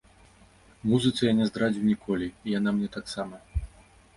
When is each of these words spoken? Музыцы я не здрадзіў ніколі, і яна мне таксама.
Музыцы 0.91 1.21
я 1.29 1.33
не 1.41 1.45
здрадзіў 1.49 1.83
ніколі, 1.91 2.31
і 2.45 2.57
яна 2.59 2.69
мне 2.79 2.89
таксама. 2.97 3.35